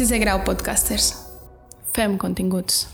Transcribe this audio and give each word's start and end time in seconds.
Si 0.00 0.06
se 0.06 0.18
grau 0.18 0.42
podcasters. 0.44 1.14
Fem 1.92 2.16
continguts. 2.16 2.88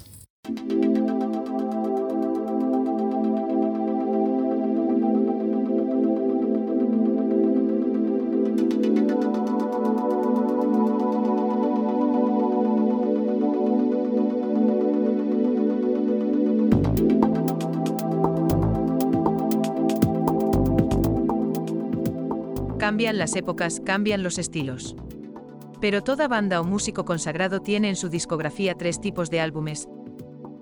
Cambian 22.79 23.16
las 23.16 23.36
épocas, 23.36 23.79
cambian 23.79 24.25
los 24.25 24.38
estilos. 24.38 24.96
Pero 25.80 26.03
toda 26.03 26.29
banda 26.29 26.61
o 26.61 26.64
músico 26.64 27.04
consagrado 27.04 27.61
tiene 27.61 27.89
en 27.89 27.96
su 27.96 28.08
discografía 28.08 28.75
tres 28.75 29.00
tipos 29.00 29.30
de 29.30 29.40
álbumes. 29.40 29.89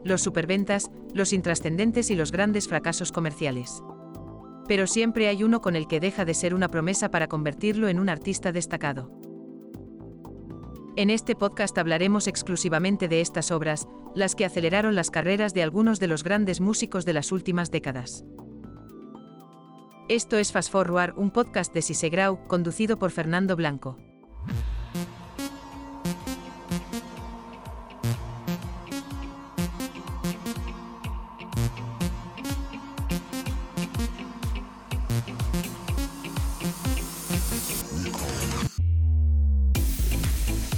Los 0.02 0.22
superventas, 0.22 0.91
los 1.12 1.32
intrascendentes 1.32 2.10
y 2.10 2.16
los 2.16 2.32
grandes 2.32 2.68
fracasos 2.68 3.12
comerciales. 3.12 3.82
Pero 4.66 4.86
siempre 4.86 5.28
hay 5.28 5.42
uno 5.42 5.60
con 5.60 5.77
el 5.77 5.86
que 5.86 6.00
deja 6.00 6.24
de 6.24 6.34
ser 6.34 6.55
una 6.55 6.69
promesa 6.69 7.10
para 7.10 7.28
convertirlo 7.28 7.88
en 7.88 8.00
un 8.00 8.08
artista 8.08 8.50
destacado. 8.50 9.10
En 10.96 11.10
este 11.10 11.34
podcast 11.34 11.77
hablaremos 11.78 12.28
exclusivamente 12.28 13.08
de 13.08 13.20
estas 13.20 13.50
obras, 13.50 13.88
las 14.14 14.34
que 14.34 14.44
aceleraron 14.44 14.94
las 14.94 15.10
carreras 15.10 15.52
de 15.52 15.62
algunos 15.62 15.98
de 16.00 16.06
los 16.06 16.22
grandes 16.22 16.60
músicos 16.60 17.05
de 17.05 17.12
las 17.12 17.33
últimas 17.33 17.70
décadas. 17.70 18.24
Esto 20.08 20.36
es 20.36 20.52
Fast 20.52 20.70
Forward, 20.70 21.14
un 21.16 21.30
podcast 21.30 21.72
de 21.72 21.83
Sisegrau, 21.83 22.46
conducido 22.46 22.98
por 22.98 23.10
Fernando 23.10 23.56
Blanco. 23.56 23.96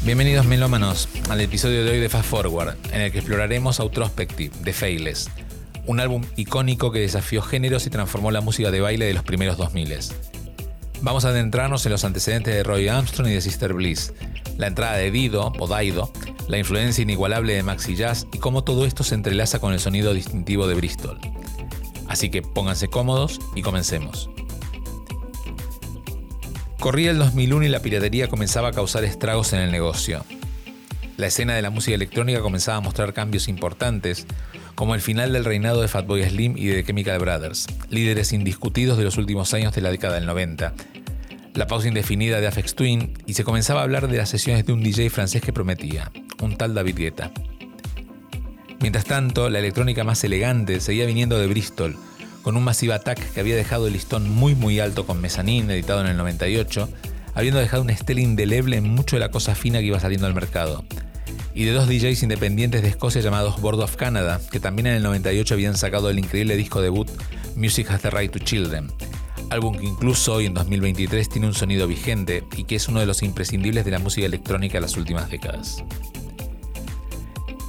Bienvenidos 0.07 0.47
melómanos 0.47 1.09
al 1.31 1.41
episodio 1.41 1.85
de 1.85 1.91
hoy 1.91 1.99
de 1.99 2.09
Fast 2.09 2.29
Forward, 2.29 2.77
en 2.93 3.01
el 3.01 3.11
que 3.11 3.19
exploraremos 3.19 3.81
Outrospective 3.81 4.55
de 4.61 4.73
Fayless, 4.73 5.29
un 5.85 5.99
álbum 5.99 6.23
icónico 6.37 6.93
que 6.93 7.01
desafió 7.01 7.43
géneros 7.43 7.89
y 7.89 7.91
transformó 7.91 8.31
la 8.31 8.41
música 8.41 8.71
de 8.71 8.81
baile 8.81 9.07
de 9.07 9.15
los 9.15 9.25
primeros 9.25 9.57
2000. 9.57 9.99
Vamos 11.01 11.25
a 11.25 11.31
adentrarnos 11.31 11.85
en 11.87 11.91
los 11.91 12.05
antecedentes 12.05 12.55
de 12.55 12.63
Roy 12.63 12.87
Armstrong 12.87 13.29
y 13.31 13.35
de 13.35 13.41
Sister 13.41 13.73
Bliss, 13.73 14.13
la 14.57 14.69
entrada 14.69 14.97
de 14.97 15.11
Dido 15.11 15.53
o 15.59 15.67
Daido, 15.67 16.13
la 16.47 16.59
influencia 16.59 17.03
inigualable 17.03 17.55
de 17.55 17.65
Maxi 17.65 17.97
Jazz 17.97 18.29
y 18.33 18.39
cómo 18.39 18.63
todo 18.63 18.87
esto 18.87 19.03
se 19.03 19.17
entrelaza 19.17 19.59
con 19.59 19.73
el 19.73 19.81
sonido 19.81 20.15
distintivo 20.15 20.69
de 20.69 20.77
Bristol. 20.77 21.19
Así 22.07 22.31
que 22.31 22.43
pónganse 22.43 22.87
cómodos 22.87 23.41
y 23.57 23.63
comencemos. 23.63 24.31
Corría 26.81 27.11
el 27.11 27.19
2001 27.19 27.65
y 27.65 27.69
la 27.69 27.81
piratería 27.81 28.29
comenzaba 28.29 28.69
a 28.69 28.73
causar 28.73 29.05
estragos 29.05 29.53
en 29.53 29.61
el 29.61 29.73
negocio. 29.73 30.25
La 31.17 31.27
escena 31.27 31.55
de 31.55 31.63
la 31.63 31.71
música 31.71 31.95
electrónica 31.95 32.41
comenzaba 32.41 32.79
a 32.79 32.83
mostrar 32.83 33.15
cambios 33.15 33.49
importantes, 33.49 34.27
como 34.75 34.95
el 34.95 35.01
final 35.01 35.33
del 35.33 35.47
reinado 35.47 35.81
de 35.81 35.89
Fatboy 35.89 36.23
Slim 36.23 36.57
y 36.59 36.67
de 36.67 36.85
Chemical 36.85 37.19
Brothers, 37.19 37.67
líderes 37.89 38.33
indiscutidos 38.35 38.99
de 38.99 39.05
los 39.05 39.17
últimos 39.17 39.55
años 39.55 39.75
de 39.75 39.81
la 39.81 39.91
década 39.91 40.17
del 40.17 40.27
90, 40.27 40.75
la 41.55 41.67
pausa 41.67 41.89
indefinida 41.89 42.41
de 42.41 42.47
Afex 42.47 42.75
Twin 42.75 43.15
y 43.25 43.33
se 43.33 43.45
comenzaba 43.45 43.81
a 43.81 43.85
hablar 43.85 44.09
de 44.09 44.19
las 44.19 44.29
sesiones 44.29 44.67
de 44.67 44.75
un 44.75 44.83
DJ 44.83 45.09
francés 45.09 45.41
que 45.41 45.55
prometía, 45.55 46.13
un 46.43 46.59
tal 46.59 46.75
David 46.75 46.97
Guetta. 46.97 47.33
Mientras 48.81 49.07
tanto, 49.07 49.49
la 49.49 49.61
electrónica 49.61 50.05
más 50.05 50.23
elegante 50.23 50.81
seguía 50.81 51.07
viniendo 51.07 51.39
de 51.39 51.47
Bristol, 51.47 51.97
con 52.47 52.57
un 52.57 52.63
Massive 52.63 52.95
Attack 52.95 53.33
que 53.33 53.41
había 53.41 53.57
dejado 53.57 53.89
el 53.89 53.95
listón 53.95 54.31
muy 54.31 54.55
muy 54.55 54.79
alto 54.79 55.05
con 55.05 55.21
Mezzanine, 55.21 55.75
editado 55.75 56.03
en 56.03 56.07
el 56.07 56.17
98, 56.17 56.89
habiendo 57.35 57.59
dejado 57.59 57.83
una 57.83 57.93
estela 57.93 58.21
indeleble 58.21 58.77
en 58.77 58.89
mucho 58.89 59.17
de 59.17 59.21
la 59.21 59.33
cosa 59.33 59.57
fina 59.57 59.81
que 59.81 59.87
iba 59.87 59.99
saliendo 59.99 60.29
al 60.29 60.35
mercado, 60.35 60.85
y 61.55 61.65
de 61.65 61.73
dos 61.73 61.89
DJs 61.89 62.23
independientes 62.23 62.83
de 62.83 62.89
Escocia 62.89 63.21
llamados 63.21 63.61
Board 63.61 63.81
of 63.81 63.97
Canada, 63.97 64.41
que 64.53 64.61
también 64.61 64.87
en 64.87 64.95
el 64.95 65.03
98 65.03 65.55
habían 65.55 65.77
sacado 65.77 66.09
el 66.09 66.21
increíble 66.21 66.55
disco 66.57 66.81
debut 66.81 67.11
Music 67.57 67.91
Has 67.91 68.03
the 68.03 68.11
Right 68.11 68.31
to 68.31 68.39
Children, 68.39 68.93
álbum 69.51 69.77
que 69.77 69.87
incluso 69.87 70.35
hoy 70.35 70.47
en 70.47 70.55
2023 70.55 71.29
tiene 71.29 71.49
un 71.49 71.55
sonido 71.55 71.89
vigente 71.89 72.45
y 72.57 72.63
que 72.63 72.77
es 72.77 72.87
uno 72.87 73.01
de 73.01 73.07
los 73.07 73.25
imprescindibles 73.25 73.85
de 73.85 73.91
la 73.91 73.99
música 73.99 74.25
electrónica 74.25 74.75
de 74.75 74.83
las 74.83 74.97
últimas 74.97 75.29
décadas. 75.29 75.83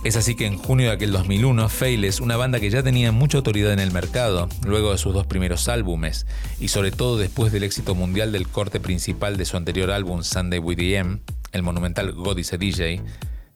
Es 0.07 0.15
así 0.15 0.35
que 0.35 0.45
en 0.45 0.57
junio 0.57 0.85
de 0.85 0.93
aquel 0.93 1.11
2001, 1.11 1.67
Fayless, 1.67 2.21
una 2.21 2.37
banda 2.37 2.61
que 2.61 2.69
ya 2.69 2.81
tenía 2.81 3.11
mucha 3.11 3.39
autoridad 3.39 3.73
en 3.73 3.79
el 3.79 3.91
mercado, 3.91 4.47
luego 4.65 4.93
de 4.93 4.97
sus 4.97 5.13
dos 5.13 5.27
primeros 5.27 5.67
álbumes, 5.67 6.25
y 6.61 6.69
sobre 6.69 6.91
todo 6.91 7.17
después 7.17 7.51
del 7.51 7.63
éxito 7.63 7.93
mundial 7.93 8.31
del 8.31 8.47
corte 8.47 8.79
principal 8.79 9.35
de 9.35 9.43
su 9.43 9.57
anterior 9.57 9.91
álbum 9.91 10.23
Sunday 10.23 10.59
with 10.59 10.77
DM, 10.77 11.19
el 11.51 11.61
monumental 11.61 12.13
God 12.13 12.37
is 12.37 12.53
a 12.53 12.57
DJ, 12.57 13.01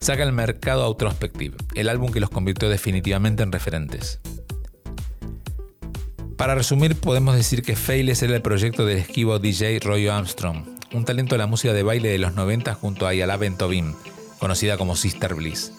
saca 0.02 0.24
al 0.24 0.34
mercado 0.34 0.84
Outrospective, 0.84 1.56
el 1.74 1.88
álbum 1.88 2.12
que 2.12 2.20
los 2.20 2.30
convirtió 2.30 2.68
definitivamente 2.68 3.44
en 3.44 3.54
referentes. 3.54 4.20
Para 6.36 6.56
resumir, 6.56 6.98
podemos 6.98 7.38
decir 7.38 7.62
que 7.62 7.78
Failess 7.78 8.24
era 8.24 8.36
el 8.36 8.42
proyecto 8.42 8.86
del 8.86 8.98
esquivo 8.98 9.40
DJ 9.40 9.80
Roy 9.80 10.10
Armstrong, 10.10 10.66
un 10.92 11.06
talento 11.06 11.36
de 11.36 11.40
la 11.40 11.48
música 11.48 11.72
de 11.72 11.84
baile 11.84 12.10
de 12.10 12.18
los 12.18 12.36
90 12.36 12.74
junto 12.74 13.06
a 13.06 13.12
Ayala 13.12 13.38
Bentobin, 13.38 13.96
conocida 14.38 14.76
como 14.76 14.98
Sister 14.98 15.34
Bliss, 15.36 15.72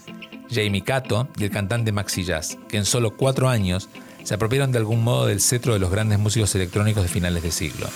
Jamie 0.53 0.83
Cato 0.83 1.29
y 1.37 1.45
el 1.45 1.51
cantante 1.51 1.93
Maxi 1.93 2.25
Jazz, 2.25 2.59
que 2.69 2.77
en 2.77 2.85
solo 2.85 3.17
cuatro 3.17 3.49
años 3.49 3.89
se 4.23 4.35
apropiaron 4.35 4.73
de 4.73 4.79
algún 4.79 5.03
modo 5.03 5.27
del 5.27 5.41
cetro 5.41 5.73
de 5.73 5.79
los 5.79 5.91
grandes 5.91 6.19
músicos 6.19 6.55
electrónicos 6.55 7.03
de 7.03 7.09
finales 7.09 7.43
de 7.43 7.51
siglo. 7.51 7.89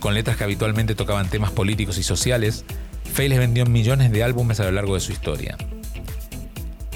Con 0.00 0.14
letras 0.14 0.36
que 0.36 0.44
habitualmente 0.44 0.94
tocaban 0.94 1.28
temas 1.28 1.50
políticos 1.50 1.98
y 1.98 2.02
sociales, 2.02 2.64
Fayless 3.12 3.38
vendió 3.38 3.66
millones 3.66 4.12
de 4.12 4.22
álbumes 4.22 4.60
a 4.60 4.64
lo 4.64 4.72
largo 4.72 4.94
de 4.94 5.00
su 5.00 5.12
historia. 5.12 5.56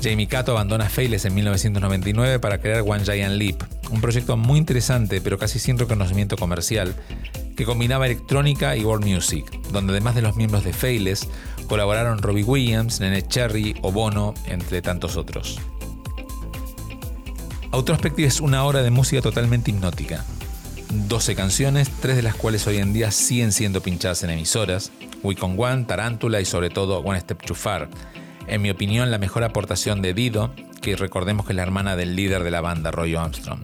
Jamie 0.02 0.26
Cato 0.26 0.52
abandona 0.52 0.88
Fayless 0.88 1.24
en 1.24 1.34
1999 1.34 2.40
para 2.40 2.58
crear 2.58 2.82
One 2.86 3.04
Giant 3.04 3.36
Leap, 3.36 3.62
un 3.90 4.00
proyecto 4.00 4.36
muy 4.36 4.58
interesante 4.58 5.20
pero 5.20 5.38
casi 5.38 5.58
sin 5.58 5.78
reconocimiento 5.78 6.36
comercial, 6.36 6.94
que 7.56 7.64
combinaba 7.64 8.06
electrónica 8.06 8.76
y 8.76 8.84
world 8.84 9.06
music, 9.06 9.44
donde 9.70 9.92
además 9.92 10.14
de 10.14 10.22
los 10.22 10.36
miembros 10.36 10.64
de 10.64 10.72
Fayless, 10.72 11.28
colaboraron 11.66 12.18
Robbie 12.18 12.44
Williams, 12.44 13.00
Nene 13.00 13.22
Cherry 13.22 13.74
o 13.82 13.92
Bono, 13.92 14.34
entre 14.46 14.82
tantos 14.82 15.16
otros. 15.16 15.58
Outrospective 17.70 18.28
es 18.28 18.40
una 18.40 18.64
obra 18.64 18.82
de 18.82 18.90
música 18.90 19.22
totalmente 19.22 19.70
hipnótica. 19.70 20.24
12 20.92 21.34
canciones, 21.34 21.90
tres 22.00 22.16
de 22.16 22.22
las 22.22 22.34
cuales 22.34 22.66
hoy 22.66 22.76
en 22.76 22.92
día 22.92 23.10
siguen 23.10 23.50
siendo 23.50 23.80
pinchadas 23.80 24.22
en 24.22 24.30
emisoras, 24.30 24.92
We 25.22 25.36
Con 25.36 25.58
One, 25.58 25.84
Tarántula 25.84 26.40
y 26.40 26.44
sobre 26.44 26.68
todo 26.68 26.98
One 26.98 27.18
Step 27.18 27.42
Too 27.42 27.54
Far. 27.54 27.88
En 28.46 28.60
mi 28.60 28.68
opinión, 28.68 29.10
la 29.10 29.16
mejor 29.16 29.42
aportación 29.42 30.02
de 30.02 30.12
Dido, 30.12 30.52
que 30.82 30.96
recordemos 30.96 31.46
que 31.46 31.52
es 31.52 31.56
la 31.56 31.62
hermana 31.62 31.96
del 31.96 32.14
líder 32.14 32.42
de 32.42 32.50
la 32.50 32.60
banda, 32.60 32.90
Roy 32.90 33.14
Armstrong, 33.14 33.62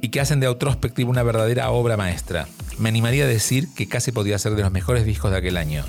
y 0.00 0.08
que 0.08 0.20
hacen 0.20 0.40
de 0.40 0.46
Outrospective 0.46 1.10
una 1.10 1.22
verdadera 1.22 1.70
obra 1.70 1.98
maestra. 1.98 2.46
Me 2.78 2.88
animaría 2.88 3.24
a 3.24 3.28
decir 3.28 3.68
que 3.74 3.86
casi 3.86 4.12
podía 4.12 4.38
ser 4.38 4.54
de 4.54 4.62
los 4.62 4.72
mejores 4.72 5.04
discos 5.04 5.30
de 5.30 5.36
aquel 5.36 5.58
año. 5.58 5.84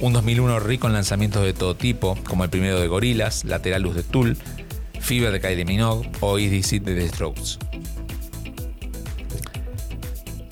Un 0.00 0.14
2001 0.14 0.60
rico 0.60 0.86
en 0.86 0.94
lanzamientos 0.94 1.42
de 1.42 1.52
todo 1.52 1.76
tipo, 1.76 2.16
como 2.24 2.44
el 2.44 2.48
primero 2.48 2.80
de 2.80 2.88
Gorillaz, 2.88 3.44
Lateralus 3.44 3.94
de 3.94 4.02
Tool, 4.02 4.38
Fever 4.98 5.30
de 5.30 5.40
Kylie 5.40 5.66
Minogue 5.66 6.10
o 6.20 6.38
Easy 6.38 6.62
Seed 6.62 6.82
de 6.82 6.94
The 6.94 7.08
Strokes. 7.08 7.58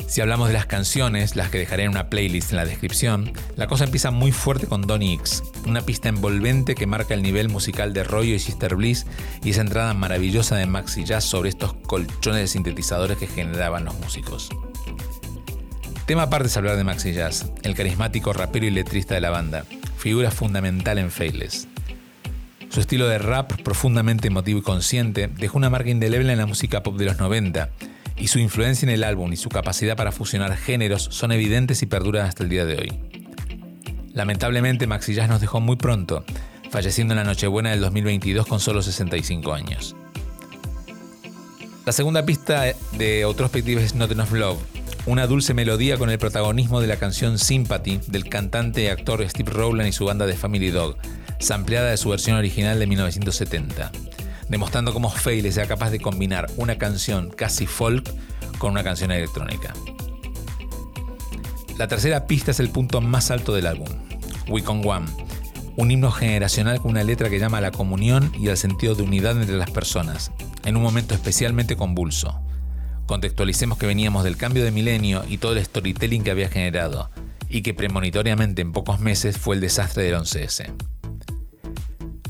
Si 0.07 0.21
hablamos 0.21 0.49
de 0.49 0.55
las 0.55 0.67
canciones, 0.67 1.35
las 1.35 1.49
que 1.49 1.59
dejaré 1.59 1.85
en 1.85 1.91
una 1.91 2.11
playlist 2.11 2.51
en 2.51 2.57
la 2.57 2.67
descripción, 2.67 3.33
la 3.57 3.69
cosa 3.69 3.85
empieza 3.85 4.11
muy 4.11 4.33
fuerte 4.33 4.67
con 4.67 4.83
Donny 4.83 5.15
X, 5.15 5.43
una 5.67 5.81
pista 5.81 6.11
envolvente 6.11 6.75
que 6.75 6.87
marca 6.87 7.15
el 7.15 7.23
nivel 7.23 7.49
musical 7.49 7.95
de 7.95 8.05
Rollo 8.05 8.35
y 8.35 8.39
Sister 8.39 8.75
Bliss 8.75 9.07
y 9.43 9.51
esa 9.51 9.63
entrada 9.63 9.95
maravillosa 9.95 10.57
de 10.57 10.67
Maxi 10.67 11.05
Jazz 11.05 11.25
sobre 11.25 11.49
estos 11.49 11.73
colchones 11.73 12.41
de 12.43 12.49
sintetizadores 12.49 13.17
que 13.17 13.27
generaban 13.27 13.87
los 13.87 13.99
músicos. 13.99 14.51
Tema 16.09 16.23
aparte 16.23 16.49
es 16.49 16.57
hablar 16.57 16.79
de 16.79 16.85
Maxi 16.85 17.13
Jazz, 17.13 17.53
el 17.65 17.75
carismático 17.75 18.33
rapero 18.33 18.65
y 18.65 18.71
letrista 18.71 19.15
de 19.15 19.21
la 19.21 19.29
banda, 19.29 19.67
figura 19.99 20.31
fundamental 20.31 20.97
en 20.97 21.11
Faithless. 21.11 21.69
Su 22.71 22.81
estilo 22.81 23.07
de 23.09 23.19
rap, 23.19 23.53
profundamente 23.61 24.29
emotivo 24.29 24.61
y 24.61 24.63
consciente, 24.63 25.29
dejó 25.29 25.59
una 25.59 25.69
marca 25.69 25.91
indeleble 25.91 26.33
en 26.33 26.39
la 26.39 26.47
música 26.47 26.83
pop 26.83 26.97
de 26.97 27.05
los 27.05 27.19
90 27.19 27.69
y 28.17 28.29
su 28.29 28.39
influencia 28.39 28.87
en 28.87 28.95
el 28.95 29.05
álbum 29.05 29.35
y 29.35 29.37
su 29.37 29.51
capacidad 29.51 29.99
para 29.99 30.11
fusionar 30.11 30.57
géneros 30.57 31.09
son 31.11 31.31
evidentes 31.31 31.83
y 31.83 31.87
perduran 31.87 32.25
hasta 32.25 32.43
el 32.43 32.49
día 32.49 32.65
de 32.65 32.79
hoy. 32.79 32.99
Lamentablemente 34.15 34.87
Maxi 34.87 35.13
Jazz 35.13 35.29
nos 35.29 35.43
dejó 35.43 35.61
muy 35.61 35.77
pronto, 35.77 36.25
falleciendo 36.71 37.13
en 37.13 37.19
la 37.19 37.25
Nochebuena 37.25 37.69
del 37.69 37.83
2022 37.83 38.47
con 38.47 38.61
solo 38.61 38.81
65 38.81 39.53
años. 39.53 39.95
La 41.85 41.93
segunda 41.93 42.25
pista 42.25 42.65
de 42.93 43.25
Outrospective 43.25 43.85
es 43.85 43.95
Not 43.95 44.13
Enough 44.13 44.33
Love, 44.33 44.78
una 45.09 45.27
dulce 45.27 45.55
melodía 45.55 45.97
con 45.97 46.11
el 46.11 46.19
protagonismo 46.19 46.83
de 46.83 46.87
la 46.87 46.99
canción 46.99 47.39
Sympathy 47.39 47.99
del 48.09 48.29
cantante 48.29 48.83
y 48.83 48.87
actor 48.89 49.27
Steve 49.27 49.51
Rowland 49.51 49.89
y 49.89 49.93
su 49.93 50.05
banda 50.05 50.27
de 50.27 50.37
Family 50.37 50.71
Dog, 50.71 50.97
sampleada 51.39 51.89
de 51.89 51.97
su 51.97 52.11
versión 52.11 52.37
original 52.37 52.79
de 52.79 52.87
1970, 52.87 53.91
demostrando 54.51 54.93
cómo 54.93 55.09
Fayle 55.09 55.51
sea 55.51 55.67
capaz 55.67 55.89
de 55.89 56.01
combinar 56.01 56.51
una 56.59 56.77
canción 56.77 57.31
casi 57.31 57.67
folk 57.67 58.07
con 58.59 58.73
una 58.73 58.85
canción 58.85 59.11
electrónica. 59.11 59.73
La 61.79 61.89
tercera 61.89 62.27
pista 62.27 62.51
es 62.51 62.61
el 62.61 62.69
punto 62.69 63.01
más 63.01 63.31
alto 63.31 63.55
del 63.55 63.67
álbum, 63.67 63.89
We 64.47 64.63
Con 64.63 64.87
One, 64.87 65.07
un 65.77 65.91
himno 65.91 66.11
generacional 66.11 66.83
con 66.83 66.91
una 66.91 67.03
letra 67.03 67.31
que 67.31 67.39
llama 67.39 67.59
a 67.59 67.63
la 67.63 67.71
comunión 67.71 68.31
y 68.39 68.51
al 68.51 68.59
sentido 68.59 68.95
de 68.95 69.05
unidad 69.05 69.41
entre 69.41 69.57
las 69.57 69.71
personas, 69.71 70.33
en 70.67 70.77
un 70.77 70.83
momento 70.83 71.15
especialmente 71.15 71.77
convulso. 71.77 72.39
Contextualicemos 73.09 73.79
que 73.79 73.87
veníamos 73.87 74.23
del 74.23 74.37
cambio 74.37 74.63
de 74.63 74.71
milenio 74.71 75.25
y 75.27 75.39
todo 75.39 75.55
el 75.55 75.65
storytelling 75.65 76.23
que 76.23 76.31
había 76.31 76.51
generado, 76.51 77.11
y 77.49 77.63
que 77.63 77.73
premonitoriamente 77.73 78.61
en 78.61 78.73
pocos 78.73 79.01
meses 79.01 79.39
fue 79.39 79.55
el 79.55 79.63
desastre 79.63 80.03
del 80.03 80.17
11S. 80.17 80.71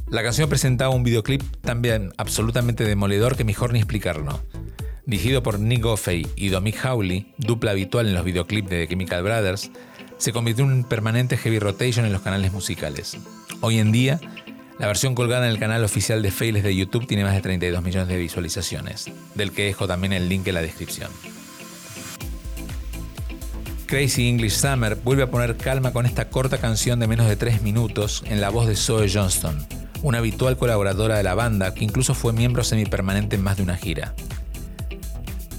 La 0.08 0.22
canción 0.22 0.48
presentaba 0.48 0.94
un 0.94 1.02
videoclip 1.02 1.42
también 1.62 2.12
absolutamente 2.16 2.84
demoledor 2.84 3.36
que 3.36 3.42
mejor 3.42 3.72
ni 3.72 3.80
explicarlo. 3.80 4.40
Dirigido 5.04 5.42
por 5.42 5.58
Nick 5.58 5.82
Goffey 5.82 6.28
y 6.36 6.48
Dominic 6.50 6.84
Howley, 6.84 7.34
dupla 7.38 7.72
habitual 7.72 8.06
en 8.06 8.14
los 8.14 8.24
videoclips 8.24 8.70
de 8.70 8.82
The 8.82 8.88
Chemical 8.88 9.24
Brothers, 9.24 9.72
se 10.16 10.32
convirtió 10.32 10.64
en 10.64 10.72
un 10.72 10.84
permanente 10.84 11.36
heavy 11.36 11.58
rotation 11.58 12.06
en 12.06 12.12
los 12.12 12.22
canales 12.22 12.52
musicales. 12.52 13.18
Hoy 13.62 13.80
en 13.80 13.90
día, 13.90 14.20
la 14.78 14.86
versión 14.86 15.14
colgada 15.14 15.46
en 15.46 15.52
el 15.52 15.58
canal 15.58 15.84
oficial 15.84 16.22
de 16.22 16.30
Failes 16.30 16.62
de 16.62 16.74
YouTube 16.74 17.06
tiene 17.06 17.24
más 17.24 17.34
de 17.34 17.40
32 17.42 17.82
millones 17.82 18.08
de 18.08 18.16
visualizaciones, 18.16 19.10
del 19.34 19.52
que 19.52 19.64
dejo 19.64 19.86
también 19.86 20.12
el 20.12 20.28
link 20.28 20.46
en 20.46 20.54
la 20.54 20.62
descripción. 20.62 21.10
Crazy 23.86 24.28
English 24.28 24.52
Summer 24.52 24.96
vuelve 24.96 25.22
a 25.22 25.30
poner 25.30 25.56
calma 25.56 25.92
con 25.92 26.06
esta 26.06 26.28
corta 26.28 26.58
canción 26.58 27.00
de 27.00 27.08
menos 27.08 27.26
de 27.26 27.36
3 27.36 27.62
minutos 27.62 28.22
en 28.26 28.40
la 28.40 28.50
voz 28.50 28.66
de 28.66 28.76
Zoe 28.76 29.10
Johnston, 29.12 29.66
una 30.02 30.18
habitual 30.18 30.56
colaboradora 30.56 31.16
de 31.16 31.22
la 31.22 31.34
banda 31.34 31.74
que 31.74 31.84
incluso 31.84 32.14
fue 32.14 32.32
miembro 32.32 32.62
semipermanente 32.62 33.36
en 33.36 33.42
más 33.42 33.56
de 33.56 33.62
una 33.64 33.76
gira. 33.76 34.14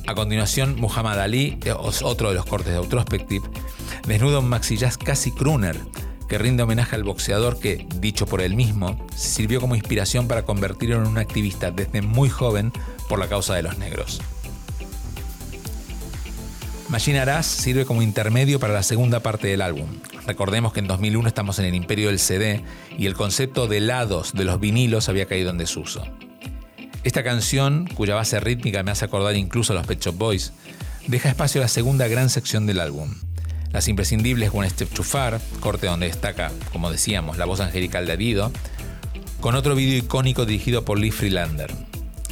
A 0.08 0.16
continuación, 0.16 0.76
Muhammad 0.80 1.20
Ali, 1.20 1.60
otro 2.02 2.30
de 2.30 2.36
los 2.36 2.46
cortes 2.46 2.72
de 2.72 2.78
Outrospective, 2.78 3.48
desnuda 4.08 4.40
un 4.40 4.48
maxi 4.48 4.78
jazz 4.78 4.98
casi 4.98 5.32
crooner, 5.32 5.76
que 6.30 6.38
rinde 6.38 6.64
homenaje 6.64 6.96
al 6.96 7.04
boxeador 7.04 7.60
que, 7.60 7.86
dicho 7.96 8.26
por 8.28 8.40
él 8.40 8.56
mismo, 8.56 8.96
sirvió 9.16 9.60
como 9.60 9.76
inspiración 9.76 10.28
para 10.28 10.44
convertirlo 10.44 10.98
en 10.98 11.08
un 11.08 11.18
activista 11.18 11.72
desde 11.72 12.02
muy 12.02 12.30
joven 12.30 12.72
por 13.10 13.20
la 13.20 13.28
causa 13.28 13.56
de 13.56 13.64
los 13.64 13.78
negros. 13.78 14.22
Machine 16.88 17.20
Aras 17.20 17.46
sirve 17.46 17.86
como 17.86 18.02
intermedio 18.02 18.60
para 18.60 18.74
la 18.74 18.84
segunda 18.84 19.20
parte 19.20 19.48
del 19.48 19.62
álbum. 19.62 19.90
Recordemos 20.26 20.74
que 20.74 20.80
en 20.80 20.88
2001 20.88 21.28
estamos 21.28 21.60
en 21.60 21.66
el 21.66 21.76
imperio 21.76 22.08
del 22.08 22.20
CD 22.20 22.64
y 22.98 23.06
el 23.06 23.14
concepto 23.16 23.68
de 23.68 23.80
lados 23.80 24.34
de 24.34 24.44
los 24.44 24.60
vinilos 24.60 25.10
había 25.10 25.26
caído 25.26 25.50
en 25.50 25.58
desuso. 25.58 26.04
Esta 27.04 27.24
canción, 27.24 27.88
cuya 27.94 28.16
base 28.16 28.40
rítmica 28.40 28.84
me 28.84 28.92
hace 28.92 29.06
acordar 29.06 29.36
incluso 29.36 29.74
a 29.74 29.76
los 29.76 29.88
Pet 29.88 30.02
Shop 30.02 30.18
Boys, 30.18 30.52
deja 31.08 31.30
espacio 31.30 31.62
a 31.62 31.66
la 31.66 31.68
segunda 31.68 32.08
gran 32.08 32.30
sección 32.30 32.66
del 32.66 32.80
álbum. 32.80 33.14
Las 33.72 33.88
imprescindibles 33.88 34.52
One 34.54 34.70
Step 34.70 34.90
Too 34.90 35.04
Far, 35.04 35.40
corte 35.60 35.88
donde 35.88 36.08
destaca, 36.08 36.52
como 36.72 36.92
decíamos, 36.92 37.38
la 37.38 37.46
voz 37.46 37.60
angelical 37.60 38.06
de 38.08 38.18
Dido, 38.18 38.52
con 39.40 39.56
otro 39.56 39.76
vídeo 39.76 39.98
icónico 39.98 40.46
dirigido 40.46 40.84
por 40.84 41.00
Lee 41.00 41.12
Freelander. 41.12 41.72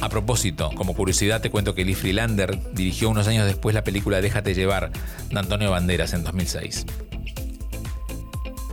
A 0.00 0.08
propósito, 0.08 0.70
como 0.74 0.94
curiosidad 0.94 1.40
te 1.40 1.50
cuento 1.50 1.74
que 1.74 1.84
Lee 1.84 1.94
Freelander 1.94 2.58
dirigió 2.72 3.08
unos 3.08 3.28
años 3.28 3.46
después 3.46 3.74
la 3.74 3.84
película 3.84 4.20
Déjate 4.20 4.54
llevar 4.54 4.90
de 5.30 5.38
Antonio 5.38 5.70
Banderas 5.70 6.12
en 6.12 6.24
2006. 6.24 6.86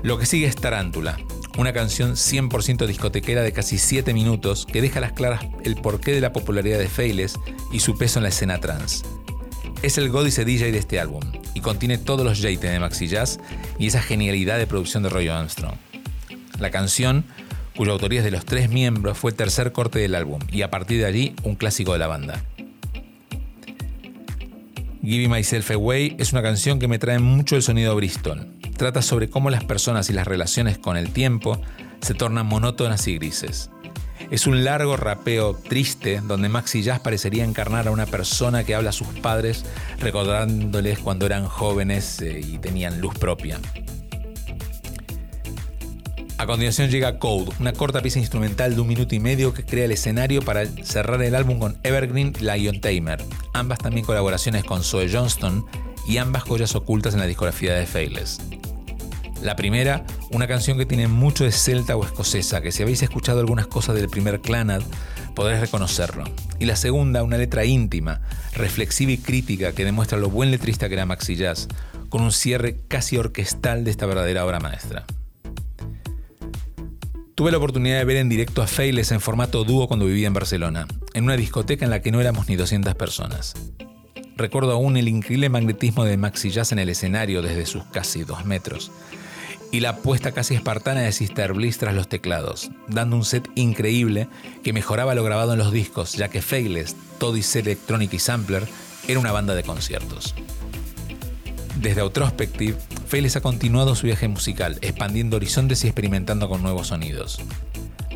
Lo 0.04 0.18
que 0.20 0.26
sigue 0.26 0.46
es 0.46 0.56
Tarántula, 0.56 1.18
una 1.58 1.74
canción 1.74 2.14
100% 2.14 2.86
discotequera 2.86 3.42
de 3.42 3.54
casi 3.54 3.78
7 3.78 4.14
minutos 4.14 4.66
que 4.66 4.82
deja 4.82 5.00
a 5.00 5.02
las 5.02 5.14
claras 5.14 5.46
el 5.64 5.76
porqué 5.76 6.12
de 6.12 6.22
la 6.22 6.34
popularidad 6.34 6.80
de 6.80 6.88
Failes 6.88 7.40
y 7.72 7.80
su 7.80 7.98
peso 7.98 8.20
en 8.20 8.24
la 8.24 8.30
escena 8.30 8.60
trans. 8.60 9.04
Es 9.86 10.00
el 10.00 10.10
Godice 10.10 10.46
DJ 10.46 10.72
de 10.72 10.80
este 10.80 11.00
álbum 11.00 11.22
y 11.54 11.62
contiene 11.62 12.00
todos 12.00 12.26
los 12.26 12.40
JT 12.40 12.60
de 12.60 12.80
Maxi 12.80 13.06
Jazz 13.06 13.40
y 13.78 13.86
esa 13.86 14.02
genialidad 14.02 14.58
de 14.58 14.66
producción 14.66 15.04
de 15.04 15.10
Roy 15.10 15.28
Armstrong. 15.28 15.76
La 16.58 16.72
canción 16.72 17.24
cuya 17.76 17.92
autoría 17.92 18.22
es 18.22 18.26
de 18.26 18.32
los 18.32 18.46
tres 18.46 18.72
miembros, 18.72 19.16
fue 19.16 19.30
el 19.30 19.38
tercer 19.38 19.74
corte 19.74 20.00
del 20.00 20.16
álbum 20.16 20.40
y 20.52 20.64
a 20.64 20.72
partir 20.72 20.98
de 20.98 21.06
allí 21.06 21.36
un 21.44 21.54
clásico 21.56 21.94
de 21.94 22.00
la 22.00 22.08
banda. 22.08 22.44
Giving 25.04 25.30
Myself 25.30 25.70
Away 25.70 26.16
es 26.18 26.34
una 26.34 26.42
canción 26.42 26.80
que 26.80 26.88
me 26.88 26.98
trae 26.98 27.20
mucho 27.20 27.56
el 27.56 27.62
sonido 27.62 27.96
Bristol. 27.96 28.48
Trata 28.78 29.04
sobre 29.04 29.30
cómo 29.30 29.52
las 29.52 29.66
personas 29.66 30.10
y 30.10 30.14
las 30.14 30.26
relaciones 30.26 30.80
con 30.80 30.98
el 30.98 31.12
tiempo 31.12 31.62
se 32.02 32.16
tornan 32.16 32.48
monótonas 32.48 33.08
y 33.08 33.20
grises. 33.20 33.70
Es 34.32 34.48
un 34.48 34.64
largo 34.64 34.98
rapeo 34.98 35.54
triste 35.54 36.20
donde 36.22 36.50
Maxi 36.50 36.82
Jazz 36.82 37.00
parecería 37.00 37.44
encarnar 37.44 37.88
a 37.88 37.92
una 37.92 38.08
persona 38.08 38.64
que 38.64 38.74
habla 38.74 38.90
a 38.90 38.94
sus 38.94 39.08
padres 39.08 39.66
recordándoles 40.00 41.00
cuando 41.00 41.26
eran 41.28 41.46
jóvenes 41.46 42.22
eh, 42.22 42.42
y 42.44 42.58
tenían 42.58 43.00
luz 43.00 43.14
propia. 43.18 43.60
A 46.38 46.46
continuación 46.46 46.90
llega 46.90 47.18
Code, 47.18 47.52
una 47.60 47.72
corta 47.72 48.02
pieza 48.02 48.20
instrumental 48.20 48.76
de 48.76 48.82
un 48.82 48.88
minuto 48.88 49.16
y 49.16 49.20
medio 49.20 49.54
que 49.54 49.64
crea 49.64 49.86
el 49.86 49.92
escenario 49.92 50.42
para 50.42 50.66
cerrar 50.66 51.22
el 51.22 51.34
álbum 51.34 51.60
con 51.60 51.78
Evergreen 51.84 52.34
y 52.38 52.44
Lion 52.44 52.82
Tamer, 52.82 53.24
ambas 53.54 53.80
también 53.80 54.06
colaboraciones 54.06 54.64
con 54.66 54.84
Zoe 54.84 55.10
Johnston 55.10 55.66
y 56.08 56.18
ambas 56.18 56.44
joyas 56.44 56.76
ocultas 56.76 57.14
en 57.14 57.22
la 57.22 57.26
discografía 57.26 57.74
de 57.76 57.86
Faithless. 57.86 58.40
La 59.42 59.56
primera, 59.56 60.06
una 60.32 60.48
canción 60.48 60.78
que 60.78 60.86
tiene 60.86 61.08
mucho 61.08 61.44
de 61.44 61.52
celta 61.52 61.96
o 61.96 62.04
escocesa, 62.04 62.62
que 62.62 62.72
si 62.72 62.84
habéis 62.84 63.04
escuchado 63.04 63.42
algunas 63.42 63.68
cosas 63.68 63.96
del 63.96 64.10
primer 64.10 64.42
Clanad, 64.42 64.82
podréis 65.36 65.60
reconocerlo. 65.60 66.24
Y 66.58 66.66
la 66.66 66.76
segunda, 66.76 67.22
una 67.22 67.38
letra 67.38 67.66
íntima, 67.66 68.22
reflexiva 68.54 69.12
y 69.12 69.18
crítica 69.18 69.74
que 69.74 69.86
demuestra 69.86 70.18
lo 70.18 70.30
buen 70.30 70.52
letrista 70.52 70.88
que 70.88 70.96
era 70.96 71.06
Maxi 71.06 71.36
Jazz, 71.36 71.68
con 72.10 72.22
un 72.22 72.32
cierre 72.32 72.80
casi 72.88 73.18
orquestal 73.18 73.84
de 73.84 73.92
esta 73.92 74.06
verdadera 74.06 74.46
obra 74.46 74.60
maestra. 74.60 75.06
Tuve 77.36 77.52
la 77.52 77.58
oportunidad 77.58 77.98
de 77.98 78.06
ver 78.06 78.18
en 78.18 78.30
directo 78.30 78.62
a 78.62 78.68
Failes 78.68 79.12
en 79.12 79.20
formato 79.20 79.66
dúo 79.66 79.90
cuando 79.90 80.06
vivía 80.06 80.28
en 80.28 80.34
Barcelona, 80.34 80.88
en 81.14 81.26
una 81.26 81.36
discoteca 81.36 81.84
en 81.84 81.92
la 81.92 82.02
que 82.02 82.12
no 82.12 82.22
éramos 82.22 82.48
ni 82.48 82.56
200 82.56 82.96
personas. 82.96 83.54
Recuerdo 84.38 84.72
aún 84.72 84.96
el 84.96 85.10
increíble 85.10 85.50
magnetismo 85.50 86.06
de 86.06 86.16
Maxi 86.16 86.50
Jazz 86.50 86.72
en 86.72 86.80
el 86.80 86.90
escenario 86.90 87.42
desde 87.42 87.66
sus 87.66 87.84
casi 87.86 88.24
dos 88.24 88.46
metros 88.46 88.92
y 89.76 89.82
la 89.82 89.90
apuesta 89.90 90.32
casi 90.32 90.56
espartana 90.56 91.02
de 91.02 91.12
Sister 91.12 91.52
Bliss 91.52 91.80
tras 91.80 91.94
los 91.94 92.08
teclados, 92.08 92.72
dando 92.88 93.18
un 93.18 93.26
set 93.26 93.50
increíble 93.56 94.30
que 94.64 94.72
mejoraba 94.72 95.16
lo 95.16 95.24
grabado 95.26 95.52
en 95.52 95.60
los 95.60 95.74
discos, 95.74 96.14
ya 96.14 96.30
que 96.30 96.42
Failes, 96.42 96.96
Todis 97.18 97.54
Electronic 97.58 98.14
y 98.14 98.20
Sampler 98.20 98.66
era 99.06 99.20
una 99.20 99.34
banda 99.34 99.54
de 99.54 99.64
conciertos. 99.64 100.34
Desde 101.76 102.00
Outrospective, 102.00 102.78
Félix 103.06 103.36
ha 103.36 103.42
continuado 103.42 103.96
su 103.96 104.06
viaje 104.06 104.30
musical, 104.30 104.78
expandiendo 104.82 105.36
horizontes 105.36 105.84
y 105.84 105.88
experimentando 105.88 106.48
con 106.48 106.64
nuevos 106.64 106.88
sonidos. 106.88 107.42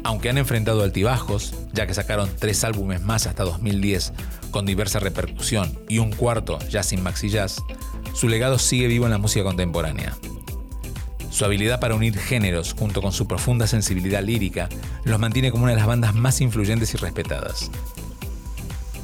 Aunque 0.05 0.29
han 0.29 0.37
enfrentado 0.37 0.81
altibajos, 0.81 1.53
ya 1.73 1.85
que 1.85 1.93
sacaron 1.93 2.29
tres 2.39 2.63
álbumes 2.63 3.01
más 3.01 3.27
hasta 3.27 3.43
2010 3.43 4.13
con 4.51 4.65
diversa 4.65 4.99
repercusión 4.99 5.77
y 5.89 5.97
un 5.97 6.13
cuarto 6.13 6.57
ya 6.69 6.83
sin 6.83 7.03
maxi 7.03 7.27
jazz, 7.27 7.57
su 8.13 8.29
legado 8.29 8.59
sigue 8.59 8.87
vivo 8.87 9.03
en 9.03 9.11
la 9.11 9.17
música 9.17 9.43
contemporánea. 9.43 10.15
Su 11.39 11.45
habilidad 11.45 11.79
para 11.79 11.95
unir 11.95 12.19
géneros 12.19 12.75
junto 12.77 13.01
con 13.01 13.13
su 13.13 13.25
profunda 13.25 13.65
sensibilidad 13.65 14.21
lírica 14.21 14.67
los 15.05 15.21
mantiene 15.21 15.51
como 15.51 15.63
una 15.63 15.71
de 15.71 15.77
las 15.77 15.87
bandas 15.87 16.13
más 16.13 16.41
influyentes 16.41 16.93
y 16.93 16.97
respetadas. 16.97 17.71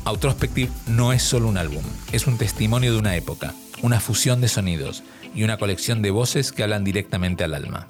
Outrospective 0.04 0.70
no 0.86 1.14
es 1.14 1.24
solo 1.24 1.48
un 1.48 1.58
álbum, 1.58 1.82
es 2.12 2.28
un 2.28 2.38
testimonio 2.38 2.92
de 2.92 3.00
una 3.00 3.16
época, 3.16 3.54
una 3.82 4.02
fusión 4.02 4.42
de 4.42 4.50
sonidos 4.50 5.02
y 5.34 5.44
una 5.44 5.56
colección 5.56 6.02
de 6.02 6.12
voces 6.12 6.52
que 6.52 6.64
hablan 6.64 6.84
directamente 6.84 7.46
al 7.46 7.54
alma. 7.54 7.88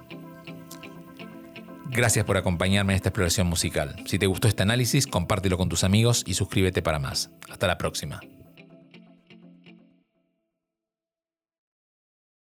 Gracias 1.90 2.24
por 2.24 2.38
acompañarme 2.38 2.94
en 2.94 2.98
esta 2.98 3.10
exploración 3.10 3.48
musical. 3.48 3.96
Si 4.06 4.20
te 4.20 4.28
gustó 4.28 4.48
este 4.48 4.62
análisis, 4.62 5.08
compártelo 5.08 5.58
con 5.58 5.70
tus 5.70 5.84
amigos 5.84 6.24
y 6.24 6.36
suscríbete 6.36 6.84
para 6.84 7.00
más. 7.00 7.32
Hasta 7.50 7.66
la 7.66 7.80
próxima. 7.80 8.22